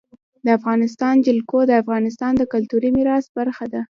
[0.45, 3.81] د افغانستان جلکو د افغانستان د کلتوري میراث برخه ده.